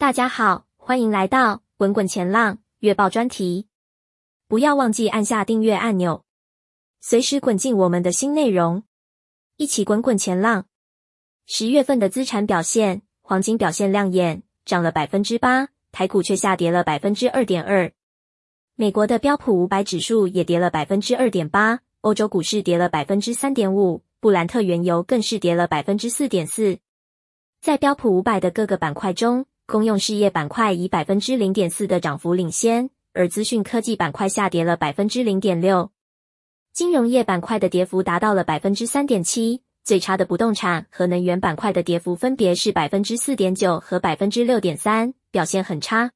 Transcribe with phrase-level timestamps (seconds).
[0.00, 3.68] 大家好，欢迎来到滚滚前浪月报专题。
[4.48, 6.24] 不要忘记按下订阅按钮，
[7.02, 8.84] 随时滚进我们的新内容，
[9.58, 10.64] 一起滚滚前浪。
[11.44, 17.92] 十月份的资产表现，黄金表现亮眼，涨了百分之八，台股却下跌了百分之二点二。
[18.76, 26.78] 美国的标普五百指数也跌了百分之二点八，欧洲股市跌了百分之三点五，布兰特原油更是跌了百分之四点四。
[27.60, 35.92] 在标普五百的各个板块中，公用事业板块以百分之零点四的涨幅领先，而资讯科技板块下跌了百分之零点六。
[36.72, 46.10] 金融业板块的跌幅达到了百分之三点七，最差的不动产和能源板块的跌幅分别是百分之四点九和百分之六点三，表现很差。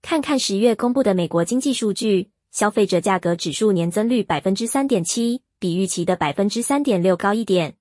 [0.00, 7.74] 看看十月公布的美国经济数据，消费者价格指数年增率百分之三点七，比预期的百分之三点六高一点。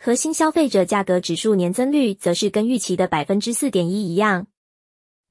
[0.00, 4.46] 核心消费者价格指数年增率则是跟预期的百分之四点一一样。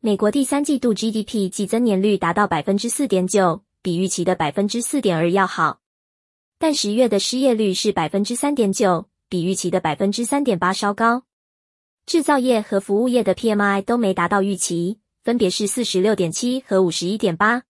[0.01, 5.79] 美国第三季度 GDP 季增年率达到百分之四点九，比预期的百分之四点二要好。
[6.59, 11.23] 但十月的失业率是百分之三点九，比预期的百分之三点八稍高。
[12.05, 17.63] 制造业和服务业的 PMI 都没达到预期，分别是四十六点七和五十一点八。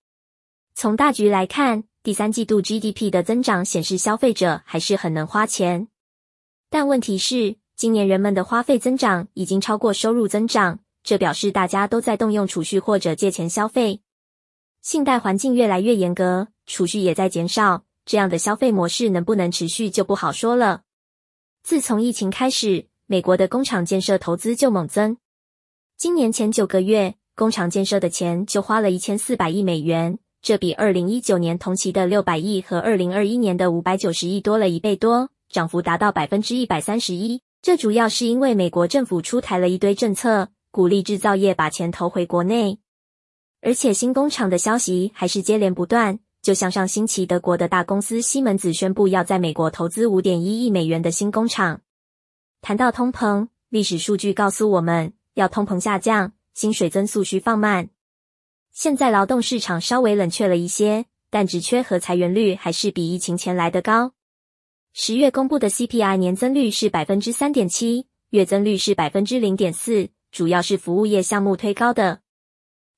[0.73, 5.89] 从大局来看，第三季度 GDP 的增长显示消费者还是很能花钱。
[6.69, 14.01] 但问题是，今年人们的花费增长已经超过收入增长，这表示大家都在动用储蓄或者借钱消费。
[14.81, 20.81] 信贷环境越来越严格，储蓄也在减少，这样的消费模式能不能持续就不好说了。
[21.63, 25.17] 自从疫情开始，美国的工厂建设投资就猛增。
[25.97, 35.29] 今年前九个月，工厂建设的钱就花了一千四百亿美元，这比二零一九年同期的六百亿和二零二一年的五百九十亿多了一倍多。
[35.49, 42.79] 涨幅达到百分之一百三十一，这主要是因为美国政府出台了一堆政策，鼓励制造业把钱投回国内，
[43.61, 46.19] 而且新工厂的消息还是接连不断。
[46.41, 51.81] 就像上星期，德国的大公司西门子宣布要在美国投资五点一亿美元的新工厂。
[52.61, 57.89] 谈到通膨，历史数据告诉我们，要通膨下降，薪水增速需放慢。
[58.71, 64.13] 现在劳动市场稍微冷却了一些，但职缺和裁员率还是比疫情前来的高。
[64.99, 72.21] 十月公布的 CPI 年增率是百分之三点七，月增率是百分之零点四，主要是服务业项目推高的。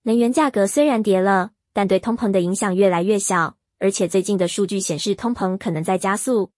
[0.04, 6.52] 能源价格虽然跌了，但对通膨的影响越来越小，而且最近的数据显示通膨可能在加速。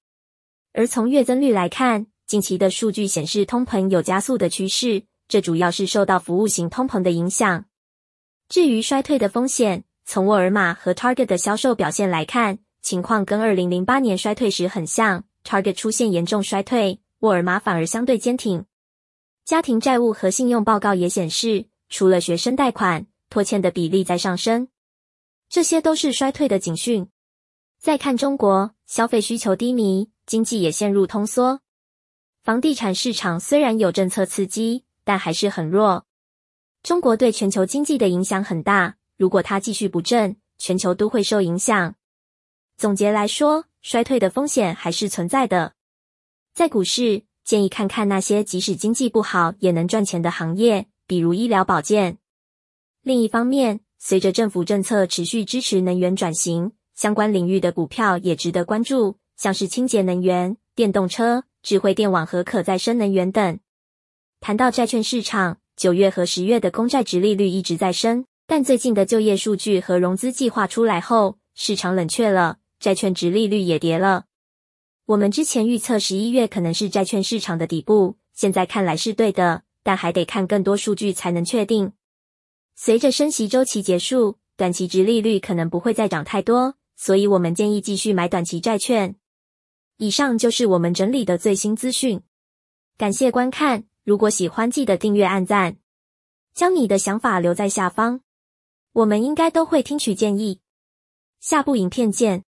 [0.74, 7.66] 而从月增率来看，近期的数据显示通膨有加速的趋势，这主要是受到服务型通膨的影响。
[8.48, 15.24] 至于衰退的风险，从沃尔玛和 Target 的销售表现来看，情况跟二零零八年衰退时很像。
[15.44, 18.66] Target 出现严重衰退，沃尔玛反而相对坚挺。
[19.44, 24.68] 家庭债务和信用报告也显示，除了学生贷款，拖欠的比例在上升，
[25.50, 27.10] 这些都是衰退的警讯。
[27.80, 31.62] 再看中国，消费需求低迷，经济也陷入通缩。
[32.44, 36.06] 房地产市场虽然有政策刺激，但还是很弱。
[36.84, 41.96] 中国对全球经济的影响很大，如果它继续不振，全球都会受影响。
[42.78, 45.74] 总结来说，衰退的风险还是存在的。
[46.54, 52.18] 在股市，建议看看那些即使经济不好也能赚钱的行业，比如医疗保健。
[53.02, 63.60] 另一方面，随着政府政策持续支持能源转型，相关领域的股票也值得关注，像是清洁能源、电动车、智慧电网和可再生能源等。
[64.40, 72.58] 谈到债券市场，九月和十月的公债殖利率一直在升，但最近的就业数据和融资计划出来后，市场冷却了。
[72.82, 74.26] 债券殖利率也跌了。
[75.06, 81.94] 我们之前预测十一月可能是债券市场的底部，现在看来是对的，但还得看更多数据才能确定。
[82.76, 89.16] 随着升息周期结束，短期殖利率可能不会再涨太多，所以我们建议继续买短期债券。
[89.98, 92.24] 以上就是我们整理的最新资讯。
[92.98, 95.78] 感谢观看，如果喜欢记得订阅按赞，
[96.56, 98.22] 将你的想法留在下方，
[98.94, 100.62] 我们应该都会听取建议。
[101.40, 102.46] 下部影片见。